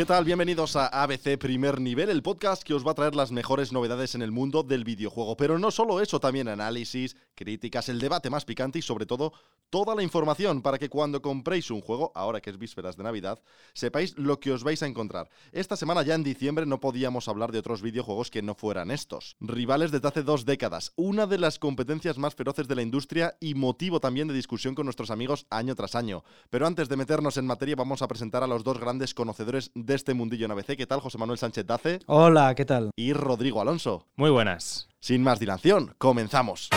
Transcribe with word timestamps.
¿Qué 0.00 0.06
tal? 0.06 0.24
Bienvenidos 0.24 0.76
a 0.76 0.86
ABC 0.86 1.36
Primer 1.36 1.78
Nivel, 1.78 2.08
el 2.08 2.22
podcast 2.22 2.62
que 2.62 2.72
os 2.72 2.86
va 2.86 2.92
a 2.92 2.94
traer 2.94 3.14
las 3.14 3.32
mejores 3.32 3.70
novedades 3.70 4.14
en 4.14 4.22
el 4.22 4.30
mundo 4.30 4.62
del 4.62 4.82
videojuego. 4.82 5.36
Pero 5.36 5.58
no 5.58 5.70
solo 5.70 6.00
eso, 6.00 6.20
también 6.20 6.48
análisis, 6.48 7.16
críticas, 7.40 7.88
el 7.88 8.00
debate 8.00 8.28
más 8.28 8.44
picante 8.44 8.78
y 8.78 8.82
sobre 8.82 9.06
todo 9.06 9.32
toda 9.70 9.94
la 9.94 10.02
información 10.02 10.60
para 10.60 10.78
que 10.78 10.90
cuando 10.90 11.22
compréis 11.22 11.70
un 11.70 11.80
juego, 11.80 12.12
ahora 12.14 12.40
que 12.40 12.50
es 12.50 12.58
vísperas 12.58 12.96
de 12.96 13.04
Navidad, 13.04 13.40
sepáis 13.72 14.18
lo 14.18 14.38
que 14.40 14.52
os 14.52 14.62
vais 14.62 14.82
a 14.82 14.86
encontrar. 14.86 15.30
Esta 15.52 15.76
semana 15.76 16.02
ya 16.02 16.14
en 16.14 16.22
diciembre 16.22 16.66
no 16.66 16.80
podíamos 16.80 17.28
hablar 17.28 17.50
de 17.50 17.60
otros 17.60 17.80
videojuegos 17.80 18.30
que 18.30 18.42
no 18.42 18.54
fueran 18.54 18.90
estos. 18.90 19.36
Rivales 19.40 19.90
desde 19.90 20.08
hace 20.08 20.22
dos 20.22 20.44
décadas, 20.44 20.92
una 20.96 21.26
de 21.26 21.38
las 21.38 21.58
competencias 21.58 22.18
más 22.18 22.34
feroces 22.34 22.68
de 22.68 22.74
la 22.74 22.82
industria 22.82 23.36
y 23.40 23.54
motivo 23.54 24.00
también 24.00 24.28
de 24.28 24.34
discusión 24.34 24.74
con 24.74 24.84
nuestros 24.84 25.10
amigos 25.10 25.46
año 25.48 25.74
tras 25.74 25.94
año. 25.94 26.24
Pero 26.50 26.66
antes 26.66 26.90
de 26.90 26.96
meternos 26.96 27.38
en 27.38 27.46
materia 27.46 27.76
vamos 27.76 28.02
a 28.02 28.08
presentar 28.08 28.42
a 28.42 28.46
los 28.46 28.64
dos 28.64 28.78
grandes 28.78 29.14
conocedores 29.14 29.70
de 29.74 29.94
este 29.94 30.12
mundillo 30.12 30.44
en 30.44 30.52
ABC. 30.52 30.76
¿Qué 30.76 30.86
tal, 30.86 31.00
José 31.00 31.16
Manuel 31.16 31.38
Sánchez 31.38 31.66
Dace? 31.66 32.00
Hola, 32.06 32.54
¿qué 32.54 32.66
tal? 32.66 32.90
Y 32.96 33.14
Rodrigo 33.14 33.62
Alonso. 33.62 34.06
Muy 34.16 34.30
buenas. 34.30 34.88
Sin 35.00 35.22
más 35.22 35.40
dilación, 35.40 35.94
comenzamos. 35.96 36.68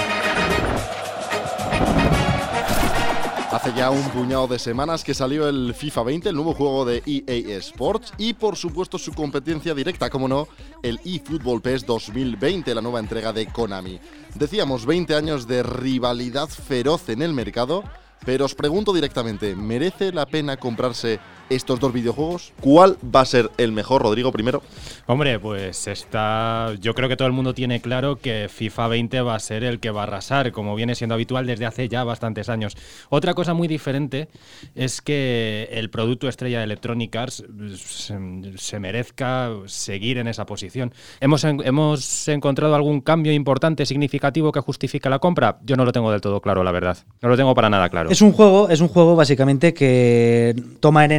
Hace 3.51 3.71
ya 3.77 3.91
un 3.91 4.01
puñado 4.09 4.47
de 4.47 4.57
semanas 4.57 5.03
que 5.03 5.13
salió 5.13 5.47
el 5.47 5.73
FIFA 5.73 6.03
20, 6.03 6.29
el 6.29 6.35
nuevo 6.35 6.53
juego 6.53 6.85
de 6.85 7.03
EA 7.05 7.57
Sports, 7.59 8.11
y 8.17 8.33
por 8.33 8.57
supuesto 8.57 8.97
su 8.97 9.13
competencia 9.13 9.73
directa, 9.73 10.09
como 10.09 10.27
no, 10.27 10.47
el 10.81 10.99
eFootball 11.05 11.61
PES 11.61 11.85
2020, 11.85 12.73
la 12.75 12.81
nueva 12.81 12.99
entrega 12.99 13.31
de 13.31 13.45
Konami. 13.45 13.99
Decíamos 14.33 14.85
20 14.85 15.15
años 15.15 15.47
de 15.47 15.61
rivalidad 15.61 16.49
feroz 16.49 17.07
en 17.09 17.21
el 17.21 17.31
mercado, 17.31 17.83
pero 18.25 18.45
os 18.45 18.55
pregunto 18.55 18.91
directamente, 18.91 19.55
¿merece 19.55 20.11
la 20.11 20.25
pena 20.25 20.57
comprarse 20.57 21.19
estos 21.49 21.79
dos 21.79 21.93
videojuegos? 21.93 22.53
¿Cuál 22.61 22.97
va 23.03 23.21
a 23.21 23.25
ser 23.25 23.49
el 23.57 23.71
mejor, 23.71 24.01
Rodrigo, 24.01 24.31
primero? 24.31 24.61
Hombre, 25.05 25.39
pues 25.39 25.87
está. 25.87 26.71
Yo 26.79 26.93
creo 26.95 27.09
que 27.09 27.15
todo 27.17 27.27
el 27.27 27.33
mundo 27.33 27.53
tiene 27.53 27.81
claro 27.81 28.17
que 28.17 28.47
FIFA 28.49 28.87
20 28.87 29.21
va 29.21 29.35
a 29.35 29.39
ser 29.39 29.63
el 29.63 29.79
que 29.79 29.91
va 29.91 30.01
a 30.01 30.03
arrasar, 30.03 30.51
como 30.51 30.75
viene 30.75 30.95
siendo 30.95 31.13
habitual 31.15 31.45
desde 31.45 31.65
hace 31.65 31.89
ya 31.89 32.03
bastantes 32.03 32.49
años. 32.49 32.75
Otra 33.09 33.33
cosa 33.33 33.53
muy 33.53 33.67
diferente 33.67 34.29
es 34.75 35.01
que 35.01 35.67
el 35.71 35.89
producto 35.89 36.27
estrella 36.27 36.59
de 36.59 36.63
Electronic 36.65 37.15
Arts 37.15 37.43
se, 37.77 38.17
se 38.57 38.79
merezca 38.79 39.49
seguir 39.65 40.17
en 40.17 40.27
esa 40.27 40.45
posición. 40.45 40.93
¿Hemos, 41.19 41.43
en- 41.43 41.61
¿Hemos 41.65 42.27
encontrado 42.27 42.75
algún 42.75 43.01
cambio 43.01 43.33
importante, 43.33 43.85
significativo 43.85 44.51
que 44.51 44.59
justifique 44.61 45.09
la 45.09 45.19
compra? 45.19 45.59
Yo 45.63 45.75
no 45.75 45.85
lo 45.85 45.91
tengo 45.91 46.11
del 46.11 46.21
todo 46.21 46.41
claro, 46.41 46.63
la 46.63 46.71
verdad. 46.71 46.97
No 47.21 47.29
lo 47.29 47.37
tengo 47.37 47.53
para 47.53 47.69
nada 47.69 47.89
claro. 47.89 48.09
Es 48.09 48.21
un 48.21 48.31
juego, 48.31 48.69
es 48.69 48.79
un 48.81 48.87
juego 48.87 49.15
básicamente 49.15 49.73
que 49.73 50.55
toma 50.79 51.05
en 51.05 51.11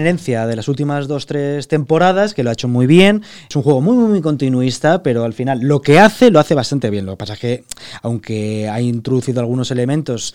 de 0.46 0.56
las 0.56 0.68
últimas 0.68 1.08
dos, 1.08 1.26
tres 1.26 1.68
temporadas, 1.68 2.34
que 2.34 2.42
lo 2.42 2.50
ha 2.50 2.52
hecho 2.52 2.68
muy 2.68 2.86
bien. 2.86 3.22
Es 3.48 3.56
un 3.56 3.62
juego 3.62 3.80
muy, 3.80 3.96
muy, 3.96 4.08
muy 4.08 4.20
continuista, 4.20 5.02
pero 5.02 5.24
al 5.24 5.32
final 5.32 5.60
lo 5.62 5.80
que 5.82 5.98
hace, 5.98 6.30
lo 6.30 6.38
hace 6.40 6.54
bastante 6.54 6.90
bien. 6.90 7.04
Lo 7.06 7.12
que 7.12 7.16
pasa 7.18 7.32
es 7.34 7.38
que, 7.40 7.64
aunque 8.02 8.68
ha 8.68 8.80
introducido 8.80 9.40
algunos 9.40 9.70
elementos 9.70 10.34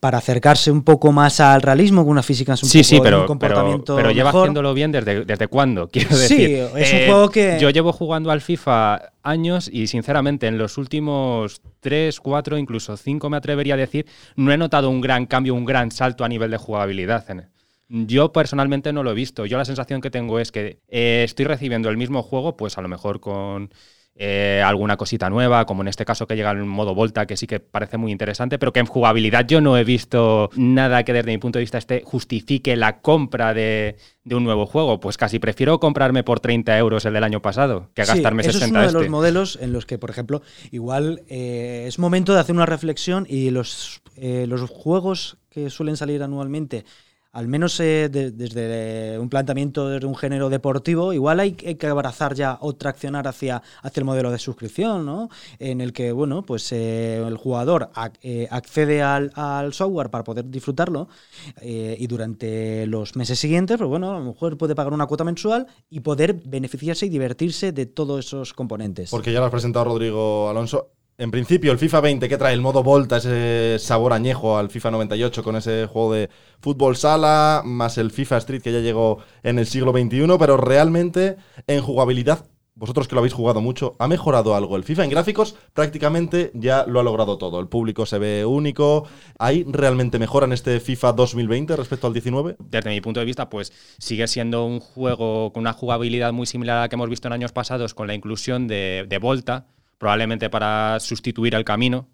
para 0.00 0.18
acercarse 0.18 0.70
un 0.70 0.82
poco 0.82 1.12
más 1.12 1.40
al 1.40 1.62
realismo, 1.62 2.02
con 2.02 2.12
una 2.12 2.22
física 2.22 2.52
un 2.52 2.56
Sí, 2.58 2.78
poco 2.78 2.84
sí, 2.88 2.94
y 2.94 2.98
un 2.98 3.04
pero, 3.04 3.16
pero, 3.18 3.26
comportamiento 3.26 3.96
pero 3.96 4.10
lleva 4.10 4.28
mejor. 4.30 4.42
haciéndolo 4.42 4.74
bien 4.74 4.92
desde, 4.92 5.24
desde 5.24 5.46
cuándo, 5.48 5.88
quiero 5.92 6.10
Sí, 6.16 6.16
decir. 6.22 6.50
Eh, 6.50 6.70
es 6.76 6.92
un 6.92 6.98
juego 7.06 7.28
que- 7.30 7.58
Yo 7.60 7.70
llevo 7.70 7.92
jugando 7.92 8.30
al 8.30 8.40
FIFA 8.40 9.12
años 9.22 9.68
y 9.72 9.86
sinceramente 9.86 10.46
en 10.46 10.56
los 10.56 10.78
últimos 10.78 11.60
3, 11.80 12.18
4, 12.20 12.56
incluso 12.58 12.96
5 12.96 13.28
me 13.28 13.36
atrevería 13.36 13.74
a 13.74 13.76
decir, 13.76 14.06
no 14.36 14.50
he 14.52 14.56
notado 14.56 14.88
un 14.90 15.00
gran 15.00 15.26
cambio, 15.26 15.54
un 15.54 15.64
gran 15.66 15.90
salto 15.90 16.24
a 16.24 16.28
nivel 16.28 16.50
de 16.50 16.56
jugabilidad. 16.56 17.28
en- 17.30 17.44
Yo 17.92 18.32
personalmente 18.32 18.92
no 18.92 19.02
lo 19.02 19.10
he 19.10 19.14
visto. 19.14 19.46
Yo 19.46 19.58
la 19.58 19.64
sensación 19.64 20.00
que 20.00 20.10
tengo 20.10 20.38
es 20.38 20.52
que 20.52 20.78
eh, 20.88 21.22
estoy 21.24 21.44
recibiendo 21.44 21.88
el 21.90 21.96
mismo 21.96 22.22
juego, 22.22 22.56
pues 22.56 22.78
a 22.78 22.82
lo 22.82 22.88
mejor 22.88 23.18
con 23.18 23.70
eh, 24.14 24.62
alguna 24.64 24.96
cosita 24.96 25.28
nueva, 25.28 25.66
como 25.66 25.82
en 25.82 25.88
este 25.88 26.04
caso 26.04 26.26
que 26.28 26.36
llega 26.36 26.52
en 26.52 26.68
modo 26.68 26.94
Volta, 26.94 27.26
que 27.26 27.36
sí 27.36 27.48
que 27.48 27.58
parece 27.58 27.96
muy 27.96 28.12
interesante, 28.12 28.58
pero 28.60 28.72
que 28.72 28.78
en 28.80 28.86
jugabilidad 28.86 29.44
yo 29.46 29.60
no 29.60 29.76
he 29.76 29.82
visto 29.82 30.50
nada 30.54 31.02
que 31.04 31.12
desde 31.12 31.32
mi 31.32 31.38
punto 31.38 31.58
de 31.58 31.64
vista 31.64 31.78
este 31.78 32.02
justifique 32.04 32.76
la 32.76 33.00
compra 33.00 33.54
de, 33.54 33.96
de 34.22 34.34
un 34.36 34.44
nuevo 34.44 34.66
juego. 34.66 35.00
Pues 35.00 35.16
casi 35.16 35.40
prefiero 35.40 35.80
comprarme 35.80 36.22
por 36.22 36.38
30 36.38 36.78
euros 36.78 37.04
el 37.06 37.14
del 37.14 37.24
año 37.24 37.42
pasado 37.42 37.90
que 37.94 38.04
Sí, 38.04 38.08
gastarme 38.08 38.42
eso 38.42 38.52
60 38.52 38.66
es 38.66 38.70
uno 38.70 38.80
de 38.82 38.86
este. 38.86 38.98
los 38.98 39.08
modelos 39.08 39.58
en 39.60 39.72
los 39.72 39.86
que, 39.86 39.98
por 39.98 40.10
ejemplo, 40.10 40.42
igual 40.70 41.22
eh, 41.28 41.86
es 41.88 41.98
momento 41.98 42.34
de 42.34 42.40
hacer 42.40 42.54
una 42.54 42.66
reflexión 42.66 43.26
y 43.28 43.50
los, 43.50 44.02
eh, 44.16 44.46
los 44.46 44.68
juegos 44.68 45.38
que 45.48 45.70
suelen 45.70 45.96
salir 45.96 46.22
anualmente, 46.22 46.84
al 47.32 47.46
menos 47.48 47.78
eh, 47.80 48.08
de- 48.10 48.30
desde 48.32 49.18
un 49.18 49.28
planteamiento 49.28 49.88
de 49.88 50.04
un 50.04 50.16
género 50.16 50.48
deportivo, 50.48 51.12
igual 51.12 51.40
hay, 51.40 51.52
que 51.52 51.86
abrazar 51.86 52.34
ya 52.34 52.58
o 52.60 52.74
traccionar 52.74 53.28
hacia, 53.28 53.62
hacia 53.82 54.00
el 54.00 54.04
modelo 54.04 54.30
de 54.30 54.38
suscripción, 54.38 55.06
¿no? 55.06 55.28
En 55.58 55.80
el 55.80 55.92
que, 55.92 56.12
bueno, 56.12 56.42
pues 56.42 56.72
eh, 56.72 57.22
el 57.26 57.36
jugador 57.36 57.90
eh, 58.22 58.48
accede 58.50 59.02
al, 59.02 59.30
al 59.34 59.72
software 59.72 60.10
para 60.10 60.24
poder 60.24 60.50
disfrutarlo 60.50 61.08
eh, 61.60 61.96
y 61.98 62.06
durante 62.06 62.86
los 62.86 63.16
meses 63.16 63.38
siguientes, 63.38 63.78
pues 63.78 63.88
bueno, 63.88 64.10
a 64.10 64.18
lo 64.18 64.24
mejor 64.24 64.58
puede 64.58 64.74
pagar 64.74 64.92
una 64.92 65.06
cuota 65.06 65.24
mensual 65.24 65.66
y 65.88 66.00
poder 66.00 66.34
beneficiarse 66.44 67.06
y 67.06 67.08
divertirse 67.08 67.72
de 67.72 67.86
todos 67.86 68.26
esos 68.26 68.52
componentes. 68.54 69.10
Porque 69.10 69.32
ya 69.32 69.38
lo 69.40 69.46
has 69.46 69.52
presentado, 69.52 69.84
Rodrigo 69.86 70.48
Alonso. 70.48 70.90
En 71.20 71.30
principio, 71.30 71.70
el 71.70 71.78
FIFA 71.78 72.00
20 72.00 72.28
que 72.30 72.38
trae 72.38 72.54
el 72.54 72.62
modo 72.62 72.82
Volta, 72.82 73.18
ese 73.18 73.78
sabor 73.78 74.14
añejo 74.14 74.56
al 74.56 74.70
FIFA 74.70 74.92
98 74.92 75.44
con 75.44 75.54
ese 75.54 75.84
juego 75.84 76.14
de 76.14 76.30
fútbol 76.60 76.96
sala, 76.96 77.60
más 77.62 77.98
el 77.98 78.10
FIFA 78.10 78.38
Street 78.38 78.62
que 78.62 78.72
ya 78.72 78.78
llegó 78.78 79.18
en 79.42 79.58
el 79.58 79.66
siglo 79.66 79.92
XXI, 79.92 80.38
pero 80.38 80.56
realmente 80.56 81.36
en 81.66 81.82
jugabilidad, 81.82 82.46
vosotros 82.74 83.06
que 83.06 83.14
lo 83.14 83.18
habéis 83.18 83.34
jugado 83.34 83.60
mucho, 83.60 83.96
¿ha 83.98 84.08
mejorado 84.08 84.54
algo? 84.54 84.78
El 84.78 84.84
FIFA 84.84 85.04
en 85.04 85.10
gráficos 85.10 85.56
prácticamente 85.74 86.52
ya 86.54 86.86
lo 86.86 87.00
ha 87.00 87.02
logrado 87.02 87.36
todo. 87.36 87.60
El 87.60 87.68
público 87.68 88.06
se 88.06 88.18
ve 88.18 88.46
único. 88.46 89.06
¿Hay 89.38 89.64
realmente 89.64 90.18
mejora 90.18 90.46
en 90.46 90.54
este 90.54 90.80
FIFA 90.80 91.12
2020 91.12 91.76
respecto 91.76 92.06
al 92.06 92.14
19? 92.14 92.56
desde 92.58 92.88
mi 92.88 93.02
punto 93.02 93.20
de 93.20 93.26
vista, 93.26 93.50
pues 93.50 93.74
sigue 93.98 94.26
siendo 94.26 94.64
un 94.64 94.80
juego 94.80 95.52
con 95.52 95.60
una 95.60 95.74
jugabilidad 95.74 96.32
muy 96.32 96.46
similar 96.46 96.78
a 96.78 96.80
la 96.80 96.88
que 96.88 96.94
hemos 96.94 97.10
visto 97.10 97.28
en 97.28 97.34
años 97.34 97.52
pasados, 97.52 97.92
con 97.92 98.06
la 98.06 98.14
inclusión 98.14 98.66
de, 98.68 99.04
de 99.06 99.18
Volta, 99.18 99.66
probablemente 100.00 100.48
para 100.48 100.98
sustituir 100.98 101.54
el 101.54 101.62
camino, 101.62 102.08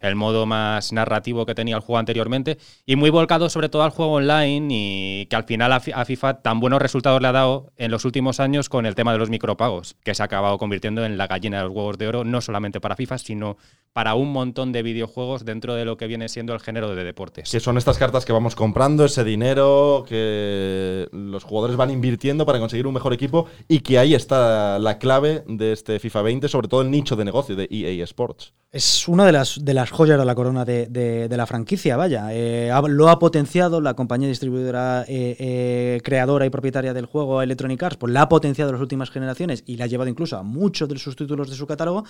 el 0.00 0.14
modo 0.14 0.46
más 0.46 0.92
narrativo 0.92 1.44
que 1.46 1.54
tenía 1.54 1.76
el 1.76 1.82
juego 1.82 1.98
anteriormente, 1.98 2.58
y 2.86 2.96
muy 2.96 3.10
volcado 3.10 3.50
sobre 3.50 3.68
todo 3.68 3.82
al 3.82 3.90
juego 3.90 4.12
online 4.14 4.68
y 4.70 5.26
que 5.26 5.36
al 5.36 5.44
final 5.44 5.72
a, 5.72 5.80
Fi- 5.80 5.92
a 5.92 6.04
FIFA 6.04 6.42
tan 6.42 6.60
buenos 6.60 6.80
resultados 6.80 7.20
le 7.20 7.28
ha 7.28 7.32
dado 7.32 7.72
en 7.76 7.90
los 7.90 8.04
últimos 8.04 8.40
años 8.40 8.68
con 8.68 8.86
el 8.86 8.94
tema 8.94 9.12
de 9.12 9.18
los 9.18 9.30
micropagos, 9.30 9.96
que 10.02 10.14
se 10.14 10.22
ha 10.22 10.26
acabado 10.26 10.58
convirtiendo 10.58 11.04
en 11.04 11.18
la 11.18 11.26
gallina 11.26 11.58
de 11.58 11.64
los 11.64 11.72
huevos 11.72 11.98
de 11.98 12.08
oro, 12.08 12.24
no 12.24 12.40
solamente 12.40 12.80
para 12.80 12.96
FIFA, 12.96 13.18
sino 13.18 13.56
para 13.92 14.14
un 14.14 14.30
montón 14.32 14.70
de 14.70 14.82
videojuegos 14.82 15.44
dentro 15.44 15.74
de 15.74 15.84
lo 15.84 15.96
que 15.96 16.06
viene 16.06 16.28
siendo 16.28 16.54
el 16.54 16.60
género 16.60 16.94
de 16.94 17.02
deportes. 17.02 17.50
Que 17.50 17.58
son 17.58 17.76
estas 17.78 17.98
cartas 17.98 18.24
que 18.24 18.32
vamos 18.32 18.54
comprando, 18.54 19.04
ese 19.04 19.24
dinero 19.24 20.04
que 20.08 21.08
los 21.10 21.42
jugadores 21.42 21.76
van 21.76 21.90
invirtiendo 21.90 22.46
para 22.46 22.58
conseguir 22.60 22.86
un 22.86 22.94
mejor 22.94 23.12
equipo 23.12 23.46
y 23.66 23.80
que 23.80 23.98
ahí 23.98 24.14
está 24.14 24.78
la 24.78 24.98
clave 24.98 25.42
de 25.48 25.72
este 25.72 25.98
FIFA 25.98 26.22
20, 26.22 26.48
sobre 26.48 26.68
todo 26.68 26.82
el 26.82 26.90
nicho 26.90 27.16
de 27.16 27.24
negocio 27.24 27.56
de 27.56 27.66
EA 27.70 28.04
Sports. 28.04 28.52
Es 28.70 29.08
una 29.08 29.24
de 29.24 29.32
las, 29.32 29.57
de 29.60 29.74
las 29.74 29.90
joyas 29.90 30.18
de 30.18 30.24
la 30.24 30.34
corona 30.34 30.64
de, 30.64 30.86
de- 30.86 31.28
de 31.28 31.36
la 31.36 31.46
franquicia, 31.46 31.96
vaya. 31.96 32.28
Eh, 32.32 32.70
lo 32.88 33.08
ha 33.08 33.18
potenciado 33.18 33.80
la 33.80 33.94
compañía 33.94 34.28
distribuidora, 34.28 35.04
eh, 35.08 35.36
eh, 35.38 36.00
creadora 36.04 36.46
y 36.46 36.50
propietaria 36.50 36.94
del 36.94 37.06
juego 37.06 37.42
Electronic 37.42 37.82
Arts, 37.82 37.96
pues 37.96 38.12
la 38.12 38.22
ha 38.22 38.28
potenciado 38.28 38.70
en 38.70 38.74
las 38.74 38.82
últimas 38.82 39.10
generaciones 39.10 39.62
y 39.66 39.76
la 39.76 39.84
ha 39.84 39.86
llevado 39.88 40.08
incluso 40.10 40.36
a 40.36 40.42
muchos 40.42 40.88
de 40.88 40.98
sus 40.98 41.16
títulos 41.16 41.50
de 41.50 41.56
su 41.56 41.66
catálogo. 41.66 42.04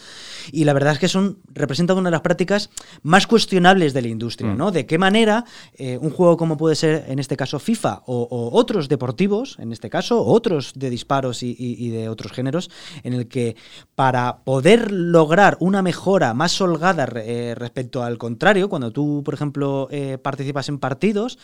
Y 0.52 0.64
la 0.64 0.72
verdad 0.72 0.92
es 0.94 0.98
que 0.98 1.08
son, 1.08 1.38
representan 1.52 1.96
una 1.98 2.08
de 2.08 2.12
las 2.12 2.20
prácticas 2.22 2.70
más 3.02 3.26
cuestionables 3.26 3.92
de 3.94 4.02
la 4.02 4.08
industria, 4.08 4.52
¿no? 4.54 4.70
De 4.70 4.86
qué 4.86 4.98
manera 4.98 5.44
un 5.78 6.10
juego 6.10 6.36
como 6.36 6.56
puede 6.56 6.74
ser, 6.76 7.04
en 7.08 7.18
este 7.18 7.36
caso, 7.36 7.58
FIFA 7.58 8.02
o, 8.06 8.22
o 8.30 8.56
otros 8.58 8.88
deportivos, 8.88 9.56
en 9.58 9.72
este 9.72 9.90
caso, 9.90 10.24
otros 10.24 10.72
de 10.74 10.90
disparos 10.90 11.42
y, 11.42 11.50
y- 11.58 11.76
y 11.86 11.90
de 11.90 12.08
otros 12.08 12.32
géneros, 12.32 12.70
en 13.02 13.12
el 13.14 13.28
que 13.28 13.56
para 13.94 14.38
poder 14.44 14.90
lograr 14.92 15.56
una 15.60 15.82
mejora 15.82 16.34
más 16.34 16.60
holgada 16.60 17.08
eh, 17.16 17.37
respecto 17.56 18.02
al 18.02 18.18
contrario, 18.18 18.68
cuando 18.68 18.90
tú, 18.90 19.22
por 19.24 19.34
ejemplo, 19.34 19.88
eh, 19.90 20.18
participas 20.18 20.68
en 20.68 20.78
partidos, 20.78 21.38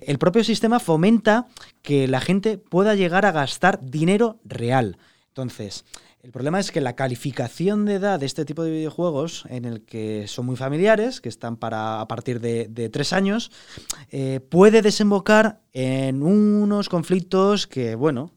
el 0.00 0.18
propio 0.18 0.44
sistema 0.44 0.80
fomenta 0.80 1.46
que 1.82 2.08
la 2.08 2.20
gente 2.20 2.58
pueda 2.58 2.94
llegar 2.94 3.26
a 3.26 3.32
gastar 3.32 3.80
dinero 3.82 4.38
real. 4.44 4.98
Entonces, 5.28 5.84
El 6.20 6.32
problema 6.32 6.58
es 6.58 6.72
que 6.72 6.80
la 6.80 6.96
calificación 6.96 7.84
de 7.84 7.94
edad 7.94 8.18
de 8.18 8.26
este 8.26 8.44
tipo 8.44 8.64
de 8.64 8.72
videojuegos, 8.72 9.44
en 9.48 9.64
el 9.64 9.82
que 9.82 10.26
son 10.26 10.46
muy 10.46 10.56
familiares, 10.56 11.20
que 11.20 11.28
están 11.28 11.56
para 11.56 12.00
a 12.00 12.08
partir 12.08 12.40
de, 12.40 12.90
tres 12.92 13.12
años, 13.12 13.52
eh, 14.10 14.40
puede 14.40 14.82
desembocar 14.82 15.60
en 15.72 16.24
unos 16.24 16.88
conflictos 16.88 17.68
que, 17.68 17.94
bueno, 17.94 18.32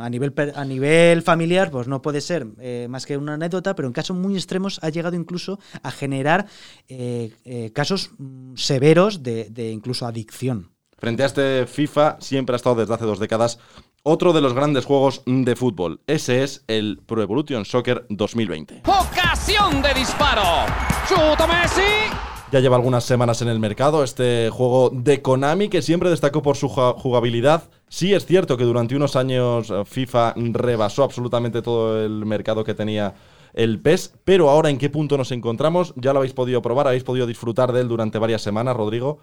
a 0.00 0.08
nivel, 0.08 0.34
a 0.54 0.64
nivel 0.64 1.22
familiar, 1.22 1.70
pues 1.70 1.88
no 1.88 2.02
puede 2.02 2.20
ser 2.20 2.46
eh, 2.60 2.86
más 2.88 3.06
que 3.06 3.16
una 3.16 3.34
anécdota, 3.34 3.74
pero 3.74 3.88
en 3.88 3.92
casos 3.92 4.16
muy 4.16 4.34
extremos 4.34 4.78
ha 4.82 4.88
llegado 4.88 5.16
incluso 5.16 5.58
a 5.82 5.90
generar 5.90 6.46
eh, 6.88 7.32
eh, 7.44 7.70
casos 7.72 8.10
mm, 8.18 8.54
severos 8.56 9.22
de, 9.22 9.48
de 9.50 9.70
incluso 9.70 10.06
adicción. 10.06 10.70
Frente 10.98 11.22
a 11.22 11.26
este 11.26 11.66
FIFA 11.66 12.18
siempre 12.20 12.54
ha 12.54 12.56
estado 12.56 12.76
desde 12.76 12.92
hace 12.92 13.04
dos 13.04 13.18
décadas 13.18 13.58
otro 14.02 14.32
de 14.32 14.40
los 14.40 14.54
grandes 14.54 14.84
juegos 14.84 15.22
de 15.26 15.56
fútbol. 15.56 16.00
Ese 16.06 16.42
es 16.42 16.64
el 16.68 17.00
Pro 17.04 17.22
Evolution 17.22 17.64
Soccer 17.64 18.06
2020. 18.08 18.82
Ocasión 18.86 19.82
de 19.82 19.94
disparo. 19.94 20.66
Chuta 21.08 21.46
Messi. 21.46 22.29
Ya 22.52 22.58
lleva 22.58 22.74
algunas 22.74 23.04
semanas 23.04 23.42
en 23.42 23.48
el 23.48 23.60
mercado 23.60 24.02
este 24.02 24.50
juego 24.50 24.90
de 24.92 25.22
Konami 25.22 25.68
que 25.68 25.82
siempre 25.82 26.10
destacó 26.10 26.42
por 26.42 26.56
su 26.56 26.68
ju- 26.68 26.94
jugabilidad. 26.96 27.70
Sí 27.88 28.12
es 28.12 28.26
cierto 28.26 28.56
que 28.56 28.64
durante 28.64 28.96
unos 28.96 29.14
años 29.14 29.70
eh, 29.70 29.84
FIFA 29.84 30.34
rebasó 30.36 31.04
absolutamente 31.04 31.62
todo 31.62 32.04
el 32.04 32.26
mercado 32.26 32.64
que 32.64 32.74
tenía 32.74 33.14
el 33.52 33.78
PES, 33.80 34.14
pero 34.24 34.50
ahora 34.50 34.68
en 34.68 34.78
qué 34.78 34.90
punto 34.90 35.16
nos 35.16 35.30
encontramos, 35.30 35.92
ya 35.96 36.12
lo 36.12 36.18
habéis 36.20 36.32
podido 36.34 36.60
probar, 36.60 36.88
habéis 36.88 37.04
podido 37.04 37.26
disfrutar 37.26 37.72
de 37.72 37.82
él 37.82 37.88
durante 37.88 38.18
varias 38.18 38.42
semanas, 38.42 38.76
Rodrigo. 38.76 39.18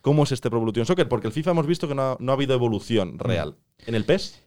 ¿Cómo 0.00 0.22
es 0.22 0.30
este 0.32 0.48
Pro 0.48 0.58
Evolution 0.58 0.86
Soccer? 0.86 1.08
Porque 1.08 1.26
el 1.26 1.32
FIFA 1.32 1.50
hemos 1.52 1.66
visto 1.66 1.88
que 1.88 1.94
no 1.96 2.02
ha, 2.02 2.16
no 2.20 2.30
ha 2.32 2.34
habido 2.36 2.54
evolución 2.54 3.18
real. 3.18 3.56
¿En 3.86 3.96
el 3.96 4.04
PES? 4.04 4.40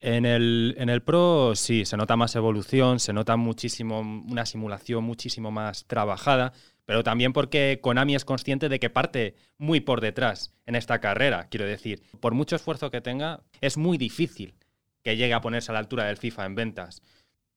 En 0.00 0.24
el, 0.24 0.74
en 0.78 0.88
el 0.88 1.02
Pro 1.02 1.52
sí, 1.54 1.84
se 1.84 1.96
nota 1.98 2.16
más 2.16 2.36
evolución, 2.36 3.00
se 3.00 3.12
nota 3.12 3.36
muchísimo, 3.36 4.00
una 4.00 4.46
simulación 4.46 5.04
muchísimo 5.04 5.50
más 5.50 5.84
trabajada, 5.86 6.52
pero 6.86 7.02
también 7.02 7.32
porque 7.32 7.80
Konami 7.82 8.14
es 8.14 8.24
consciente 8.24 8.68
de 8.68 8.80
que 8.80 8.90
parte 8.90 9.34
muy 9.58 9.80
por 9.80 10.00
detrás 10.00 10.54
en 10.64 10.76
esta 10.76 11.00
carrera. 11.00 11.48
Quiero 11.50 11.66
decir, 11.66 12.02
por 12.20 12.32
mucho 12.32 12.56
esfuerzo 12.56 12.90
que 12.90 13.00
tenga, 13.00 13.42
es 13.60 13.76
muy 13.76 13.98
difícil 13.98 14.54
que 15.02 15.16
llegue 15.16 15.34
a 15.34 15.40
ponerse 15.40 15.70
a 15.70 15.74
la 15.74 15.80
altura 15.80 16.04
del 16.04 16.16
FIFA 16.16 16.46
en 16.46 16.54
ventas. 16.54 17.02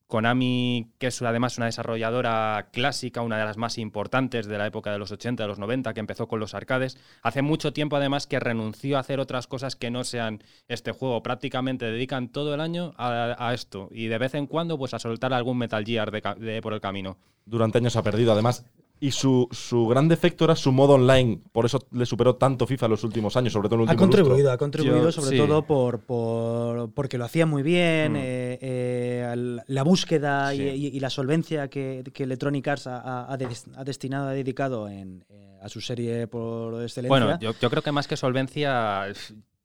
Konami, 0.08 0.92
que 0.98 1.08
es 1.08 1.22
además 1.22 1.58
una 1.58 1.68
desarrolladora 1.68 2.70
clásica, 2.74 3.22
una 3.22 3.38
de 3.38 3.46
las 3.46 3.58
más 3.58 3.78
importantes 3.78 4.48
de 4.48 4.58
la 4.58 4.66
época 4.66 4.92
de 4.92 4.98
los 4.98 5.12
80, 5.12 5.44
de 5.44 5.48
los 5.48 5.60
90, 5.60 5.94
que 5.94 6.00
empezó 6.00 6.28
con 6.28 6.40
los 6.40 6.56
arcades, 6.56 6.98
hace 7.22 7.44
mucho 7.44 7.74
tiempo 7.74 7.96
además 7.96 8.26
que 8.26 8.40
renunció 8.40 8.98
a 8.98 9.02
hacer 9.02 9.20
otras 9.20 9.46
cosas 9.46 9.76
que 9.76 9.92
no 9.92 10.04
sean 10.04 10.44
este 10.68 10.94
juego. 10.94 11.22
Prácticamente 11.22 11.86
dedican 11.86 12.30
todo 12.30 12.56
el 12.56 12.60
año 12.60 12.96
a, 12.98 13.52
esto 13.54 13.90
y 13.92 14.08
de 14.08 14.18
vez 14.18 14.34
en 14.34 14.48
cuando 14.48 14.80
pues 14.80 14.96
a 14.96 15.00
soltar 15.00 15.32
algún 15.32 15.60
Metal 15.60 15.86
Gear 15.86 16.10
de 16.10 16.62
por 16.64 16.74
el 16.74 16.82
camino. 16.82 17.20
Durante 17.46 17.78
años 17.78 17.96
ha 17.96 18.02
perdido, 18.02 18.34
además. 18.34 18.66
Y 19.02 19.12
su, 19.12 19.48
su 19.52 19.88
gran 19.88 20.10
defecto 20.10 20.44
era 20.44 20.58
su 20.58 20.74
modo 20.74 20.96
online. 20.96 21.40
Por 21.54 21.66
eso 21.66 21.80
le 21.92 22.06
superó 22.06 22.36
tanto 22.36 22.68
FIFA 22.68 22.88
en 22.88 22.92
los 22.92 23.04
últimos 23.06 23.38
años, 23.38 23.54
sobre 23.54 23.70
todo 23.70 23.80
en 23.80 23.84
el 23.84 23.90
Ha 23.90 23.94
lustro. 23.94 24.08
contribuido, 24.10 24.52
ha 24.52 24.58
contribuido 24.58 25.04
Yo- 25.06 25.12
sobre 25.14 25.38
sí. 25.38 25.38
todo 25.38 25.62
por, 25.66 26.00
por- 26.02 26.92
porque 26.94 27.18
lo 27.18 27.24
hacía 27.24 27.46
muy 27.46 27.64
bien, 27.64 28.14
Mm. 28.14 28.18
eh, 28.18 28.60
eh, 28.62 29.58
la 29.68 29.84
búsqueda 29.84 30.54
y- 30.54 30.58
Sí. 30.58 30.64
y, 30.64 30.88
y 30.98 31.00
la 31.00 31.10
solvencia 31.10 31.70
que, 31.70 32.04
que 32.14 32.24
Electronic 32.24 32.68
Arts 32.68 32.88
ha, 32.88 32.98
ha- 33.00 33.32
ha 33.34 33.38
des- 33.38 33.68
ha 33.76 33.84
destinado, 33.86 34.28
ha 34.28 34.32
dedicado 34.34 34.90
en, 34.90 35.24
eh, 35.30 35.58
a 35.62 35.70
su 35.70 35.80
serie 35.80 36.28
por 36.28 36.82
excelencia. 36.84 37.08
Bueno, 37.08 37.40
yo, 37.40 37.54
yo 37.60 37.70
creo 37.70 37.82
que 37.82 37.92
más 37.94 38.08
que 38.08 38.18
solvencia, 38.18 39.06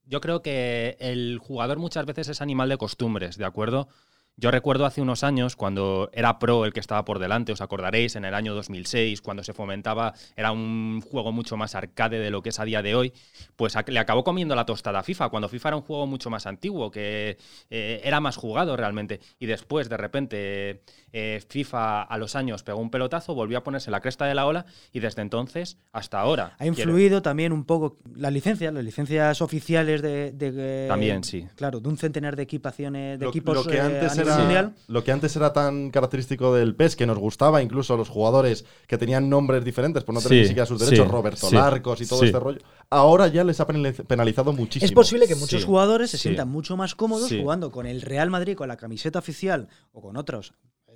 yo 0.06 0.20
creo 0.20 0.42
que 0.42 0.96
el 1.00 1.38
jugador 1.38 1.78
muchas 1.78 2.06
veces 2.06 2.28
es 2.28 2.40
animal 2.40 2.68
de 2.68 2.76
costumbres, 2.76 3.36
¿de 3.36 3.44
acuerdo? 3.44 3.88
Yo 4.36 4.50
recuerdo 4.50 4.84
hace 4.84 5.00
unos 5.00 5.22
años 5.22 5.54
cuando 5.54 6.10
era 6.12 6.40
Pro 6.40 6.64
el 6.64 6.72
que 6.72 6.80
estaba 6.80 7.04
por 7.04 7.20
delante, 7.20 7.52
os 7.52 7.60
acordaréis, 7.60 8.16
en 8.16 8.24
el 8.24 8.34
año 8.34 8.52
2006, 8.54 9.22
cuando 9.22 9.44
se 9.44 9.52
fomentaba, 9.52 10.12
era 10.36 10.50
un 10.50 11.00
juego 11.02 11.30
mucho 11.30 11.56
más 11.56 11.76
arcade 11.76 12.18
de 12.18 12.30
lo 12.30 12.42
que 12.42 12.48
es 12.48 12.58
a 12.58 12.64
día 12.64 12.82
de 12.82 12.96
hoy, 12.96 13.12
pues 13.54 13.76
le 13.86 13.98
acabó 14.00 14.24
comiendo 14.24 14.56
la 14.56 14.66
tostada 14.66 14.98
a 14.98 15.02
FIFA, 15.04 15.28
cuando 15.28 15.48
FIFA 15.48 15.68
era 15.68 15.76
un 15.76 15.82
juego 15.84 16.08
mucho 16.08 16.30
más 16.30 16.46
antiguo, 16.46 16.90
que 16.90 17.38
eh, 17.70 18.00
era 18.02 18.18
más 18.18 18.34
jugado 18.36 18.76
realmente. 18.76 19.20
Y 19.38 19.46
después, 19.46 19.88
de 19.88 19.96
repente, 19.96 20.82
eh, 21.12 21.40
FIFA 21.48 22.02
a 22.02 22.18
los 22.18 22.34
años 22.34 22.64
pegó 22.64 22.80
un 22.80 22.90
pelotazo, 22.90 23.34
volvió 23.36 23.58
a 23.58 23.62
ponerse 23.62 23.92
la 23.92 24.00
cresta 24.00 24.26
de 24.26 24.34
la 24.34 24.46
ola 24.46 24.66
y 24.92 24.98
desde 24.98 25.22
entonces 25.22 25.78
hasta 25.92 26.18
ahora. 26.18 26.54
ha 26.54 26.64
quiero- 26.64 26.70
influido 26.90 27.22
también 27.22 27.52
un 27.52 27.64
poco 27.64 27.98
las 28.16 28.32
licencias, 28.32 28.74
las 28.74 28.82
licencias 28.82 29.40
oficiales 29.40 30.02
de, 30.02 30.32
de- 30.32 30.88
También, 30.88 31.22
sí. 31.22 31.46
Claro, 31.54 31.78
de 31.78 31.88
un 31.88 31.98
centenar 31.98 32.34
de 32.34 32.42
equipaciones, 32.42 33.20
de 33.20 33.26
Lo, 33.26 33.30
equipos 33.30 33.54
lo 33.54 33.64
que 33.70 33.76
eh, 33.76 33.80
antes 33.80 34.23
nivel 34.24 34.50
era, 34.50 34.62
mundial. 34.62 34.74
lo 34.88 35.04
que 35.04 35.12
antes 35.12 35.34
era 35.36 35.52
tan 35.52 35.90
característico 35.90 36.54
del 36.54 36.74
PES, 36.74 36.96
que 36.96 37.06
nos 37.06 37.18
gustaba 37.18 37.62
incluso 37.62 37.94
a 37.94 37.96
los 37.96 38.08
jugadores 38.08 38.64
que 38.86 38.98
tenían 38.98 39.28
nombres 39.28 39.64
diferentes 39.64 40.04
por 40.04 40.14
no 40.14 40.20
tener 40.20 40.38
Sí, 40.38 40.42
ni 40.42 40.48
siquiera 40.48 40.66
sus 40.66 40.80
derechos, 40.80 41.06
sí, 41.06 41.12
Roberto 41.12 41.48
sí, 41.48 41.54
Larcos 41.54 42.00
y 42.00 42.06
todo 42.06 42.20
sí. 42.20 42.26
este 42.26 42.38
rollo, 42.40 42.58
ahora 42.90 43.28
ya 43.28 43.44
les 43.44 43.60
ha 43.60 43.66
penaliz- 43.66 44.04
penalizado 44.06 44.52
muchísimo. 44.52 44.86
Es 44.86 44.92
posible 44.92 45.26
que 45.28 45.34
muchos 45.34 45.60
Sí, 45.60 45.66
jugadores 45.66 46.10
se 46.10 46.16
sí. 46.18 46.22
sientan 46.24 46.48
mucho 46.48 46.76
más 46.76 46.94
cómodos 46.94 47.28
Sí. 47.28 47.40
jugando 47.40 47.70
con 47.70 47.86
el 47.86 48.00
Real 48.02 48.30
Madrid, 48.30 48.56
con 48.56 48.68
la 48.68 48.76
camiseta 48.76 49.18
oficial 49.18 49.68
o 49.92 50.00
con 50.00 50.16
otros. 50.16 50.52